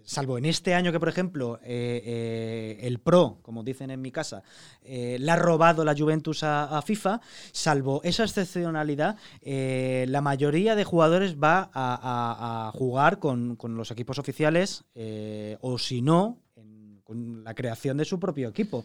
Salvo 0.08 0.38
en 0.38 0.46
este 0.46 0.74
año 0.74 0.90
que, 0.90 0.98
por 0.98 1.10
ejemplo, 1.10 1.58
eh, 1.62 2.00
eh, 2.02 2.78
el 2.80 2.98
Pro, 2.98 3.40
como 3.42 3.62
dicen 3.62 3.90
en 3.90 4.00
mi 4.00 4.10
casa, 4.10 4.42
eh, 4.80 5.18
le 5.20 5.30
ha 5.30 5.36
robado 5.36 5.84
la 5.84 5.94
Juventus 5.94 6.44
a, 6.44 6.80
FIFA, 6.80 7.20
salvo 7.52 8.00
esa 8.04 8.24
excepcionalidad, 8.24 9.16
eh, 9.42 10.06
la 10.08 10.22
mayoría 10.22 10.76
de 10.76 10.84
jugadores 10.84 11.36
va 11.36 11.70
a, 11.74 12.68
a- 12.68 12.72
jugar 12.72 13.18
con, 13.18 13.56
con 13.56 13.76
los 13.76 13.90
equipos 13.90 14.18
oficiales 14.18 14.84
eh, 14.94 15.58
o 15.60 15.76
si 15.78 16.00
no, 16.00 16.38
con 17.08 17.42
la 17.42 17.54
creación 17.54 17.96
de 17.96 18.04
su 18.04 18.20
propio 18.20 18.50
equipo. 18.50 18.84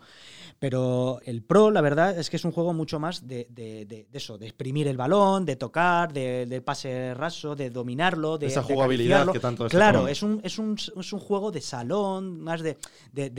Pero 0.58 1.20
el 1.26 1.44
Pro, 1.44 1.72
la 1.72 1.82
verdad, 1.82 2.18
es 2.18 2.30
que 2.30 2.38
es 2.38 2.46
un 2.46 2.54
juego 2.54 2.72
mucho 2.74 2.98
más 2.98 3.28
de, 3.28 3.48
de- 3.50 3.84
de- 3.86 4.08
de 4.10 4.18
eso, 4.18 4.38
de 4.38 4.46
exprimir 4.46 4.88
el 4.88 4.96
balón, 4.96 5.44
de 5.46 5.58
tocar, 5.58 6.14
de, 6.14 6.62
pase 6.66 7.14
raso, 7.16 7.54
de 7.54 7.70
dominarlo, 7.70 8.38
de 8.38 8.46
Esa 8.48 8.64
jugabilidad 8.64 9.30
que 9.30 9.42
tanto 9.42 9.68
Claro, 9.68 10.08
es 10.08 10.24
un, 10.24 10.40
es, 10.42 10.58
un, 10.58 10.78
es 10.78 11.12
un 11.12 11.20
juego 11.20 11.52
de 11.52 11.60
salón, 11.60 12.40
más 12.40 12.62
de, 12.62 12.78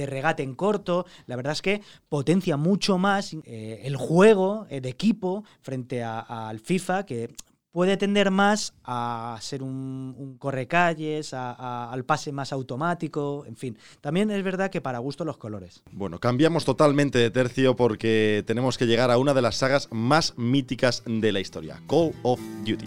regate 0.07 0.43
en 0.43 0.55
corto. 0.55 1.07
La 1.27 1.37
verdad 1.37 1.55
es 1.55 1.63
que 1.63 1.81
potencia 2.11 2.59
mucho 2.59 2.99
más 2.99 3.33
eh, 3.45 3.81
el 3.85 3.97
juego 3.97 4.67
eh, 4.69 4.83
de 4.83 4.91
equipo 4.91 5.45
frente 5.63 6.03
al 6.05 6.61
FIFA, 6.61 7.07
que 7.07 7.35
puede 7.75 7.97
tender 7.97 8.31
más 8.31 8.73
a 8.85 9.37
ser 9.41 9.61
un, 9.61 10.15
un 10.17 10.39
correcalles, 10.39 11.35
al 11.35 12.05
pase 12.05 12.31
más 12.31 12.53
automático, 12.53 13.45
en 13.49 13.57
fin. 13.57 13.77
También 14.01 14.31
es 14.31 14.45
verdad 14.45 14.71
que 14.71 14.81
para 14.81 15.01
gusto 15.01 15.25
los 15.25 15.39
colores. 15.39 15.83
Bueno, 15.91 16.21
cambiamos 16.21 16.65
totalmente 16.65 17.19
de 17.19 17.33
tercio 17.33 17.75
porque 17.75 18.45
tenemos 18.47 18.79
que 18.79 18.87
llegar 18.87 19.11
a 19.11 19.19
una 19.19 19.35
de 19.35 19.43
las 19.43 19.57
sagas 19.57 19.89
más 19.91 20.39
míticas 20.39 21.03
de 21.05 21.33
la 21.33 21.41
historia, 21.41 21.83
Call 21.89 22.13
of 22.23 22.39
Duty. 22.65 22.87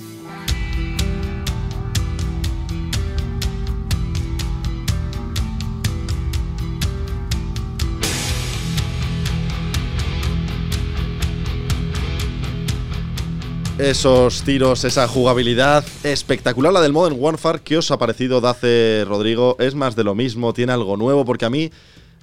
Esos 13.79 14.41
tiros, 14.41 14.83
esa 14.85 15.07
jugabilidad 15.07 15.85
espectacular, 16.03 16.73
la 16.73 16.81
del 16.81 16.93
Modern 16.93 17.15
Warfare, 17.19 17.59
¿qué 17.63 17.77
os 17.77 17.91
ha 17.91 17.99
parecido, 17.99 18.41
Dace 18.41 19.05
Rodrigo? 19.05 19.55
¿Es 19.59 19.75
más 19.75 19.95
de 19.95 20.03
lo 20.03 20.15
mismo? 20.15 20.51
¿Tiene 20.51 20.73
algo 20.73 20.97
nuevo? 20.97 21.25
Porque 21.25 21.45
a 21.45 21.51
mí 21.51 21.69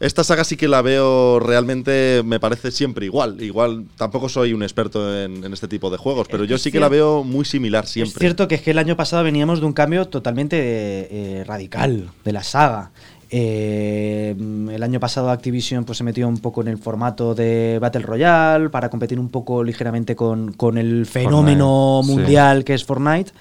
esta 0.00 0.25
saga 0.25 0.42
sí 0.42 0.56
que 0.56 0.66
la 0.66 0.82
veo 0.82 1.38
realmente, 1.38 2.23
me 2.25 2.40
parece 2.40 2.73
siempre 2.73 3.06
igual. 3.06 3.40
Igual, 3.40 3.84
tampoco 3.96 4.28
soy 4.28 4.52
un 4.52 4.64
experto 4.64 5.16
en, 5.16 5.44
en 5.44 5.52
este 5.52 5.68
tipo 5.68 5.90
de 5.90 5.96
juegos, 5.96 6.26
pero 6.28 6.42
Es 6.42 6.50
yo 6.50 6.58
sí 6.58 6.70
es 6.70 6.73
que 6.73 6.80
la 6.80 6.88
veo 6.88 7.23
muy 7.23 7.44
similar 7.44 7.84
Es 7.84 7.90
siempre. 7.90 8.18
cierto 8.18 8.49
que 8.49 8.56
es 8.56 8.62
que 8.62 8.73
el 8.73 8.78
año 8.78 8.96
pasado 8.96 9.23
veníamos 9.23 9.61
de 9.61 9.66
un 9.66 9.73
cambio 9.75 10.06
totalmente 10.06 10.56
eh, 10.61 11.44
radical 11.46 12.11
de 12.25 12.32
la 12.32 12.42
saga. 12.42 12.90
Eh, 13.37 14.33
el 14.38 14.81
año 14.85 15.00
pasado 15.00 15.29
Activision 15.29 15.83
pues, 15.83 15.99
se 15.99 16.05
metió 16.05 16.29
un 16.29 16.38
poco 16.38 16.61
en 16.61 16.69
el 16.69 16.79
formato 16.79 17.35
de 17.35 17.81
Battle 17.81 18.03
Royale 18.03 18.71
para 18.71 18.88
competir 18.88 19.19
un 19.19 19.29
poco 19.29 19.64
ligeramente 19.64 20.14
con, 20.14 20.53
con 20.53 20.79
el 20.79 21.05
fenómeno 21.05 21.99
Fortnite, 22.05 22.12
sí. 22.12 22.21
mundial 22.21 22.64
que 22.64 22.75
es 22.75 22.85
Fortnite. 22.85 23.33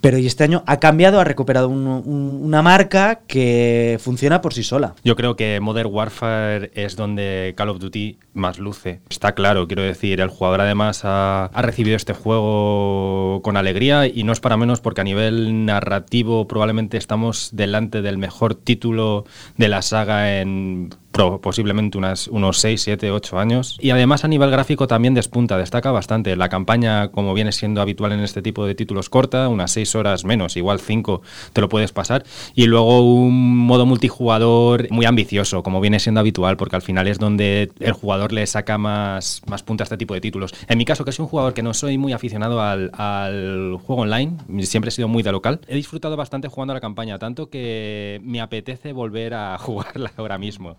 Pero 0.00 0.18
y 0.18 0.26
este 0.26 0.44
año 0.44 0.62
ha 0.66 0.78
cambiado, 0.80 1.20
ha 1.20 1.24
recuperado 1.24 1.68
un- 1.68 1.86
un- 1.86 2.40
una 2.42 2.62
marca 2.62 3.20
que 3.26 3.98
funciona 4.00 4.40
por 4.40 4.54
sí 4.54 4.62
sola. 4.62 4.94
Yo 5.04 5.16
creo 5.16 5.36
que 5.36 5.60
Modern 5.60 5.90
Warfare 5.92 6.70
es 6.74 6.96
donde 6.96 7.54
Call 7.56 7.68
of 7.70 7.78
Duty 7.78 8.18
más 8.34 8.58
luce. 8.58 9.00
Está 9.10 9.32
claro, 9.32 9.66
quiero 9.66 9.82
decir, 9.82 10.20
el 10.20 10.28
jugador 10.28 10.60
además 10.62 11.02
ha, 11.04 11.50
recibido 11.54 11.96
este 11.96 12.12
juego 12.12 13.40
con 13.42 13.56
alegría 13.56 14.06
y 14.06 14.24
no 14.24 14.32
es 14.32 14.40
para 14.40 14.56
menos 14.56 14.80
porque 14.80 15.00
a 15.00 15.04
nivel 15.04 15.64
narrativo 15.66 16.46
probablemente 16.48 16.96
estamos 16.96 17.50
delante 17.52 18.02
del 18.02 18.18
mejor 18.18 18.54
título 18.54 19.24
de 19.56 19.68
la 19.68 19.82
saga 19.82 20.40
en 20.40 20.90
posiblemente 21.40 21.98
unas, 21.98 22.28
unos 22.28 22.58
6, 22.58 22.82
7, 22.82 23.10
8 23.10 23.38
años. 23.38 23.76
Y 23.80 23.90
además 23.90 24.24
a 24.24 24.28
nivel 24.28 24.50
gráfico 24.50 24.86
también 24.86 25.14
despunta, 25.14 25.58
destaca 25.58 25.90
bastante. 25.90 26.36
La 26.36 26.48
campaña, 26.48 27.08
como 27.08 27.34
viene 27.34 27.52
siendo 27.52 27.80
habitual 27.80 28.12
en 28.12 28.20
este 28.20 28.42
tipo 28.42 28.66
de 28.66 28.74
títulos 28.74 29.08
corta, 29.08 29.48
unas 29.48 29.70
6 29.72 29.94
horas 29.94 30.24
menos, 30.24 30.56
igual 30.56 30.80
5 30.80 31.22
te 31.52 31.60
lo 31.60 31.68
puedes 31.68 31.92
pasar. 31.92 32.24
Y 32.54 32.66
luego 32.66 33.00
un 33.00 33.58
modo 33.58 33.86
multijugador 33.86 34.90
muy 34.90 35.06
ambicioso, 35.06 35.62
como 35.62 35.80
viene 35.80 36.00
siendo 36.00 36.20
habitual, 36.20 36.56
porque 36.56 36.76
al 36.76 36.82
final 36.82 37.08
es 37.08 37.18
donde 37.18 37.70
el 37.80 37.92
jugador 37.92 38.32
le 38.32 38.46
saca 38.46 38.78
más, 38.78 39.42
más 39.46 39.62
punta 39.62 39.82
a 39.82 39.84
este 39.84 39.96
tipo 39.96 40.14
de 40.14 40.20
títulos. 40.20 40.54
En 40.68 40.78
mi 40.78 40.84
caso, 40.84 41.04
que 41.04 41.12
soy 41.12 41.24
un 41.24 41.28
jugador 41.28 41.54
que 41.54 41.62
no 41.62 41.74
soy 41.74 41.98
muy 41.98 42.12
aficionado 42.12 42.60
al, 42.60 42.90
al 42.94 43.78
juego 43.84 44.02
online, 44.02 44.38
siempre 44.62 44.88
he 44.88 44.92
sido 44.92 45.08
muy 45.08 45.22
de 45.22 45.32
local, 45.32 45.60
he 45.68 45.76
disfrutado 45.76 46.16
bastante 46.16 46.48
jugando 46.48 46.72
a 46.72 46.74
la 46.74 46.80
campaña, 46.80 47.18
tanto 47.18 47.50
que 47.50 48.20
me 48.22 48.40
apetece 48.40 48.92
volver 48.92 49.34
a 49.34 49.58
jugarla 49.60 50.12
ahora 50.16 50.38
mismo. 50.38 50.76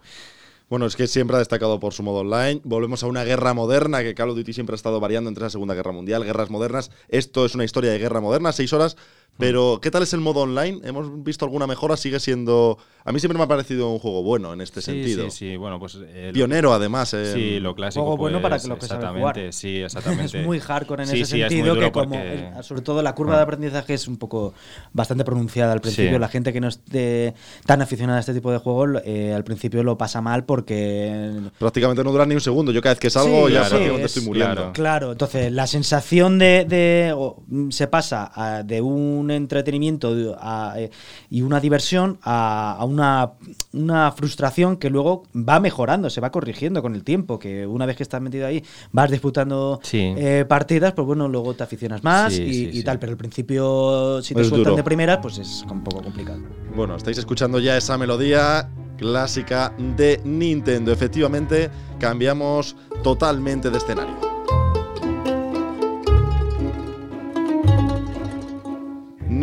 Bueno, 0.73 0.87
es 0.87 0.95
que 0.95 1.05
siempre 1.05 1.35
ha 1.35 1.37
destacado 1.37 1.79
por 1.79 1.93
su 1.93 2.01
modo 2.01 2.21
online. 2.21 2.59
Volvemos 2.63 3.03
a 3.03 3.05
una 3.05 3.23
guerra 3.23 3.53
moderna, 3.53 4.01
que 4.01 4.15
Call 4.15 4.31
of 4.31 4.37
Duty 4.37 4.53
siempre 4.53 4.73
ha 4.73 4.75
estado 4.75 4.99
variando 4.99 5.29
entre 5.29 5.43
la 5.43 5.51
Segunda 5.51 5.75
Guerra 5.75 5.91
Mundial, 5.91 6.23
guerras 6.23 6.49
modernas. 6.49 6.89
Esto 7.09 7.45
es 7.45 7.53
una 7.53 7.63
historia 7.63 7.91
de 7.91 7.99
guerra 7.99 8.21
moderna, 8.21 8.51
seis 8.53 8.73
horas. 8.73 8.97
Pero, 9.37 9.79
¿qué 9.81 9.89
tal 9.89 10.03
es 10.03 10.13
el 10.13 10.19
modo 10.21 10.41
online? 10.41 10.79
¿Hemos 10.83 11.23
visto 11.23 11.43
alguna 11.45 11.65
mejora? 11.67 11.97
Sigue 11.97 12.19
siendo. 12.19 12.77
A 13.03 13.11
mí 13.11 13.19
siempre 13.19 13.37
me 13.37 13.43
ha 13.43 13.47
parecido 13.47 13.89
un 13.89 13.97
juego 13.99 14.21
bueno 14.23 14.53
en 14.53 14.61
este 14.61 14.79
Sí, 14.81 14.91
sentido. 14.91 15.23
Sí, 15.29 15.37
sí, 15.51 15.57
bueno, 15.57 15.79
pues... 15.79 15.97
eh, 16.01 16.27
lo- 16.27 16.33
Pionero, 16.33 16.71
además. 16.71 17.13
en- 17.15 17.33
Sí, 17.33 17.59
lo 17.59 17.73
clásico. 17.75 18.03
Juego 18.03 18.17
bueno 18.17 18.41
para 18.41 18.55
pues, 18.55 18.63
que 18.63 18.69
los 18.69 18.77
que 18.77 18.85
exactamente, 18.85 19.19
jugar. 19.19 19.53
Sí, 19.53 19.77
exactamente. 19.83 20.39
Es 20.39 20.45
muy 20.45 20.59
hardcore 20.59 21.03
en 21.03 21.09
Sí, 21.09 21.21
ese 21.21 21.31
sí, 21.35 21.41
es 21.41 21.49
sentido, 21.49 21.73
duro 21.75 21.87
que 21.87 21.91
como 21.91 22.09
porque- 22.15 22.47
el- 22.57 22.63
sobre 22.63 22.81
todo 22.81 23.01
la 23.01 23.15
curva 23.15 23.35
de 23.37 23.41
aprendizaje 23.43 23.95
es 23.95 24.07
un 24.07 24.17
poco 24.17 24.53
bastante 24.93 25.25
pronunciada 25.25 25.73
al 25.73 25.81
principio. 25.81 26.13
Sí. 26.13 26.19
La 26.19 26.29
gente 26.29 26.53
que 26.53 26.61
no 26.61 26.67
esté 26.67 27.33
tan 27.65 27.81
aficionada 27.81 28.19
a 28.19 28.21
este 28.21 28.33
tipo 28.35 28.51
de 28.51 28.59
juegos 28.59 29.01
eh, 29.03 29.33
al 29.33 29.43
principio 29.43 29.83
lo 29.83 29.97
pasa 29.97 30.21
mal 30.21 30.45
porque 30.45 31.31
Prácticamente 31.57 32.03
no 32.03 32.11
dura 32.11 32.25
ni 32.25 32.35
un 32.35 32.41
segundo. 32.41 32.71
Yo 32.71 32.81
cada 32.81 32.93
vez 32.93 32.99
que 32.99 33.09
salgo 33.09 33.47
Sí, 33.47 33.53
ya 33.53 33.63
sí, 33.63 33.69
prácticamente 33.71 34.05
es- 34.05 34.11
estoy 34.15 34.23
muriendo. 34.27 34.53
claro. 34.55 34.73
Claro, 34.73 35.11
entonces 35.13 35.51
la 35.51 35.65
sensación 35.67 36.37
de, 36.39 36.65
de- 36.65 37.13
o, 37.17 37.43
mm, 37.47 37.71
se 37.71 37.87
pasa 37.87 38.31
a- 38.33 38.63
de 38.63 38.79
un 38.81 39.22
entretenimiento 39.31 40.15
de- 40.15 40.35
a, 40.39 40.73
eh, 40.77 40.89
y 41.29 41.41
una 41.41 41.59
diversión 41.59 42.17
a, 42.23 42.75
a 42.79 42.85
una, 42.85 43.31
una 43.73 44.11
frustración 44.11 44.77
que 44.77 44.89
luego 44.89 45.23
va 45.35 45.59
mejorando, 45.59 46.09
se 46.09 46.21
va 46.21 46.31
corrigiendo 46.31 46.81
con 46.81 46.95
el 46.95 47.03
tiempo, 47.03 47.39
que 47.39 47.65
una 47.67 47.85
vez 47.85 47.97
que 47.97 48.03
estás 48.03 48.21
metido 48.21 48.45
ahí 48.47 48.63
vas 48.91 49.09
disputando 49.11 49.79
Sí. 49.83 50.13
eh, 50.17 50.45
partidas, 50.47 50.93
pues 50.93 51.05
bueno, 51.05 51.27
luego 51.27 51.53
te 51.53 51.63
aficionas 51.63 52.03
más 52.03 52.33
Sí, 52.33 52.41
y, 52.43 52.53
sí, 52.53 52.69
y 52.69 52.73
sí. 52.77 52.83
tal, 52.83 52.99
pero 52.99 53.11
al 53.11 53.17
principio 53.17 54.21
si 54.21 54.33
te 54.33 54.41
Es 54.41 54.47
sueltan 54.47 54.71
duro. 54.71 54.75
de 54.77 54.83
primeras, 54.83 55.19
pues 55.21 55.37
es 55.37 55.65
un 55.69 55.83
poco 55.83 56.01
complicado. 56.03 56.39
Bueno, 56.75 56.95
estáis 56.95 57.17
escuchando 57.17 57.59
ya 57.59 57.77
esa 57.77 57.97
melodía 57.97 58.69
clásica 58.97 59.73
de 59.97 60.21
Nintendo. 60.23 60.91
Efectivamente, 60.91 61.69
cambiamos 61.99 62.75
totalmente 63.03 63.69
de 63.69 63.77
escenario. 63.77 64.22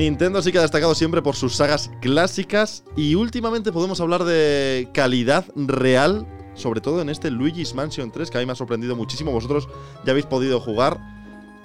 Nintendo 0.01 0.41
sí 0.43 0.51
que 0.53 0.59
ha 0.59 0.63
destacado 0.63 0.95
siempre 0.95 1.23
por 1.23 1.37
sus 1.37 1.55
sagas 1.57 1.91
clásicas 2.01 2.85
y 2.97 3.15
últimamente 3.15 3.71
podemos 3.73 4.01
hablar 4.01 4.25
de 4.25 4.89
calidad 4.95 5.45
real, 5.55 6.27
sobre 6.55 6.81
todo 6.81 7.03
en 7.03 7.09
este 7.11 7.31
Luigi's 7.31 7.75
Mansion 7.75 8.11
3, 8.11 8.31
que 8.31 8.39
a 8.39 8.41
mí 8.41 8.47
me 8.47 8.53
ha 8.53 8.57
sorprendido 8.57 8.97
muchísimo. 8.97 9.31
Vosotros 9.33 9.69
ya 10.05 10.11
habéis 10.13 10.27
podido 10.27 10.61
jugar. 10.61 10.99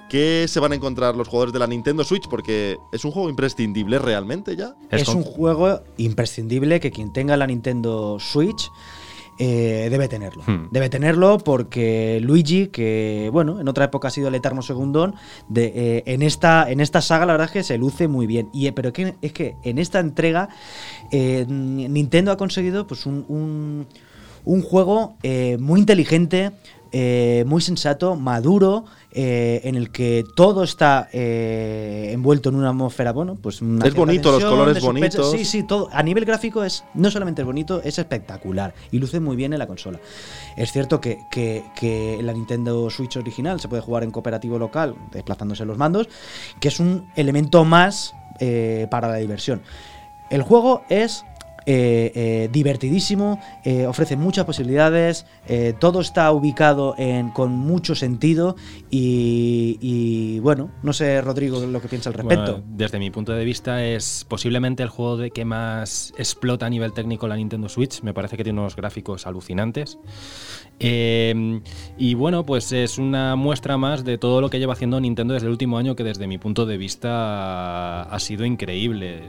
¿Qué 0.08 0.46
se 0.48 0.60
van 0.60 0.70
a 0.70 0.76
encontrar 0.76 1.16
los 1.16 1.26
jugadores 1.26 1.52
de 1.52 1.58
la 1.58 1.66
Nintendo 1.66 2.04
Switch? 2.04 2.28
Porque 2.28 2.76
es 2.92 3.04
un 3.04 3.10
juego 3.10 3.28
imprescindible 3.28 3.98
realmente 3.98 4.54
ya. 4.54 4.76
Es, 4.90 5.02
con- 5.04 5.16
un 5.16 5.22
juego 5.24 5.80
imprescindible 5.96 6.78
que 6.78 6.92
quien 6.92 7.12
tenga 7.12 7.36
la 7.36 7.46
Nintendo 7.48 8.18
Switch 8.20 8.70
eh, 9.38 9.88
debe 9.90 10.08
tenerlo. 10.08 10.42
Hmm. 10.46 10.68
Debe 10.70 10.88
tenerlo 10.88 11.38
porque 11.38 12.18
Luigi, 12.22 12.68
que 12.68 13.28
bueno, 13.32 13.60
en 13.60 13.68
otra 13.68 13.84
época 13.86 14.08
ha 14.08 14.10
sido 14.10 14.28
el 14.28 14.34
eterno 14.34 14.62
segundón, 14.62 15.14
de, 15.48 15.72
eh, 15.74 16.02
en, 16.06 16.22
esta, 16.22 16.70
en 16.70 16.80
esta 16.80 17.00
saga 17.00 17.26
la 17.26 17.32
verdad 17.34 17.46
es 17.46 17.52
que 17.52 17.62
se 17.62 17.78
luce 17.78 18.08
muy 18.08 18.26
bien. 18.26 18.48
Y, 18.52 18.66
eh, 18.66 18.72
pero 18.72 18.92
que, 18.92 19.14
es 19.22 19.32
que 19.32 19.56
en 19.62 19.78
esta 19.78 20.00
entrega 20.00 20.48
eh, 21.12 21.44
Nintendo 21.48 22.32
ha 22.32 22.36
conseguido 22.36 22.86
pues 22.86 23.06
un, 23.06 23.24
un- 23.28 23.86
un 24.44 24.62
juego 24.62 25.16
muy 25.58 25.80
inteligente, 25.80 26.52
eh, 26.98 27.44
muy 27.46 27.60
sensato, 27.60 28.16
maduro, 28.16 28.86
eh, 29.10 29.60
en 29.64 29.74
el 29.74 29.90
que 29.90 30.24
todo 30.34 30.62
está 30.62 31.10
eh, 31.12 32.08
envuelto 32.10 32.48
en 32.48 32.54
una 32.54 32.70
atmósfera, 32.70 33.12
bueno, 33.12 33.34
pues 33.34 33.60
una 33.60 33.86
Es 33.86 33.94
bonito, 33.94 34.32
los 34.32 34.42
colores 34.42 34.82
bonitos. 34.82 35.30
Sí, 35.30 35.44
sí, 35.44 35.62
todo. 35.62 35.90
A 35.92 36.02
nivel 36.02 36.24
gráfico 36.24 36.64
es 36.64 36.84
no 36.94 37.10
solamente 37.10 37.42
es 37.42 37.46
bonito, 37.46 37.82
es 37.84 37.98
espectacular 37.98 38.72
y 38.90 38.98
luce 38.98 39.20
muy 39.20 39.36
bien 39.36 39.52
en 39.52 39.58
la 39.58 39.66
consola. 39.66 40.00
Es 40.56 40.72
cierto 40.72 40.98
que, 40.98 41.18
que, 41.30 41.64
que 41.78 42.18
la 42.22 42.32
Nintendo 42.32 42.88
Switch 42.88 43.18
original 43.18 43.60
se 43.60 43.68
puede 43.68 43.82
jugar 43.82 44.02
en 44.02 44.10
cooperativo 44.10 44.58
local, 44.58 44.94
desplazándose 45.12 45.66
los 45.66 45.76
mandos, 45.76 46.08
que 46.60 46.68
es 46.68 46.80
un 46.80 47.10
elemento 47.14 47.66
más 47.66 48.14
para 48.90 49.08
la 49.08 49.16
diversión. 49.16 49.60
El 50.30 50.40
juego 50.40 50.82
es 50.88 51.26
eh, 51.66 52.12
eh, 52.14 52.48
divertidísimo, 52.52 53.40
eh, 53.64 53.86
ofrece 53.86 54.16
muchas 54.16 54.44
posibilidades, 54.44 55.26
todo 55.80 56.00
está 56.00 56.30
ubicado 56.32 56.94
en, 56.98 57.30
con 57.30 57.52
mucho 57.52 57.94
sentido 57.94 58.56
y, 58.90 59.78
y, 59.80 60.38
bueno, 60.40 60.70
no 60.82 60.92
sé 60.92 61.20
Rodrigo 61.20 61.60
lo 61.60 61.80
que 61.80 61.88
piensa 61.88 62.10
al 62.10 62.14
respecto. 62.14 62.52
Bueno, 62.52 62.66
desde 62.68 62.98
mi 62.98 63.10
punto 63.10 63.32
de 63.32 63.44
vista 63.44 63.84
es 63.84 64.24
posiblemente 64.28 64.82
el 64.82 64.88
juego 64.88 65.16
de 65.16 65.30
que 65.30 65.44
más 65.44 66.12
explota 66.16 66.66
a 66.66 66.70
nivel 66.70 66.92
técnico 66.92 67.26
la 67.28 67.36
Nintendo 67.36 67.68
Switch. 67.68 68.02
Me 68.02 68.14
parece 68.14 68.36
que 68.36 68.44
tiene 68.44 68.60
unos 68.60 68.76
gráficos 68.76 69.26
alucinantes. 69.26 69.98
Eh, 70.78 71.60
y 71.96 72.14
bueno, 72.14 72.44
pues 72.44 72.70
es 72.72 72.98
una 72.98 73.34
muestra 73.34 73.76
más 73.76 74.04
de 74.04 74.18
todo 74.18 74.40
lo 74.40 74.50
que 74.50 74.58
lleva 74.58 74.74
haciendo 74.74 75.00
Nintendo 75.00 75.34
desde 75.34 75.46
el 75.46 75.52
último 75.52 75.78
año, 75.78 75.96
que 75.96 76.04
desde 76.04 76.26
mi 76.26 76.38
punto 76.38 76.66
de 76.66 76.76
vista 76.76 78.02
ha 78.02 78.20
sido 78.20 78.44
increíble. 78.44 79.22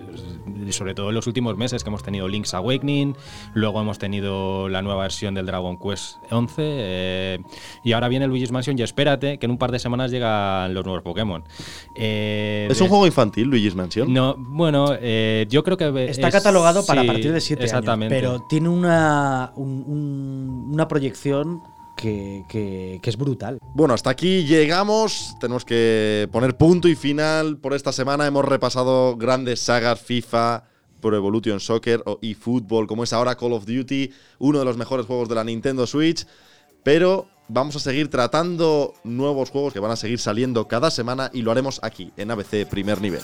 Sobre 0.69 0.93
todo 0.93 1.09
en 1.09 1.15
los 1.15 1.27
últimos 1.27 1.57
meses 1.57 1.83
que 1.83 1.89
hemos 1.89 2.03
tenido 2.03 2.26
Link's 2.27 2.53
Awakening, 2.53 3.15
luego 3.53 3.81
hemos 3.81 3.97
tenido 3.99 4.69
la 4.69 4.81
nueva 4.81 5.01
versión 5.03 5.33
del 5.33 5.45
Dragon 5.45 5.77
Quest 5.77 6.17
11 6.31 6.53
eh, 6.59 7.39
y 7.83 7.93
ahora 7.93 8.07
viene 8.07 8.27
Luigi's 8.27 8.51
Mansion 8.51 8.77
y 8.77 8.83
espérate 8.83 9.37
que 9.39 9.45
en 9.45 9.51
un 9.51 9.57
par 9.57 9.71
de 9.71 9.79
semanas 9.79 10.11
llegan 10.11 10.73
los 10.73 10.85
nuevos 10.85 11.03
Pokémon. 11.03 11.43
Eh, 11.95 12.67
¿Es 12.69 12.81
un 12.81 12.89
juego 12.89 13.05
infantil, 13.05 13.47
Luigi's 13.47 13.75
Mansion? 13.75 14.13
no, 14.13 14.35
bueno, 14.37 14.89
eh, 14.99 15.45
yo 15.49 15.63
creo 15.63 15.77
que 15.77 15.87
Está 16.09 16.27
es- 16.27 16.33
catalogado 16.33 16.85
para 16.85 17.01
sí, 17.01 17.07
partir 17.07 17.31
de 17.33 17.41
7 17.41 17.63
años, 17.63 17.71
exactamente. 17.71 18.15
pero 18.15 18.45
tiene 18.49 18.69
una, 18.69 19.51
un- 19.55 19.83
un- 19.87 20.69
una 20.73 20.87
proyección 20.87 21.61
que, 21.95 22.43
que- 22.47 22.99
que 23.01 23.09
es 23.09 23.17
brutal. 23.17 23.57
Bueno, 23.73 23.95
hasta 23.95 24.11
aquí 24.11 24.43
llegamos. 24.43 25.35
Tenemos 25.39 25.65
que 25.65 26.29
poner 26.31 26.55
punto 26.55 26.87
y 26.87 26.95
final 26.95 27.57
por 27.57 27.73
esta 27.73 27.91
semana. 27.91 28.27
Hemos 28.27 28.45
repasado 28.45 29.17
grandes 29.17 29.61
sagas 29.61 29.99
FIFA, 29.99 30.63
Pro 30.99 31.15
Evolution 31.15 31.59
Soccer 31.59 32.01
o 32.05 32.19
eFootball, 32.21 32.87
como 32.87 33.03
es 33.03 33.13
ahora 33.13 33.35
Call 33.35 33.53
of 33.53 33.65
Duty, 33.65 34.11
uno 34.39 34.59
de 34.59 34.65
los 34.65 34.77
mejores 34.77 35.05
juegos 35.05 35.29
de 35.29 35.35
la 35.35 35.43
Nintendo 35.43 35.87
Switch. 35.87 36.25
Pero 36.83 37.27
vamos 37.47 37.75
a 37.75 37.79
seguir 37.79 38.09
tratando 38.09 38.93
nuevos 39.03 39.49
juegos 39.49 39.73
que 39.73 39.79
van 39.79 39.91
a 39.91 39.95
seguir 39.95 40.19
saliendo 40.19 40.67
cada 40.67 40.91
semana 40.91 41.29
y 41.33 41.41
lo 41.41 41.51
haremos 41.51 41.79
aquí, 41.83 42.11
en 42.17 42.31
ABC 42.31 42.67
Primer 42.67 43.01
Nivel. 43.01 43.21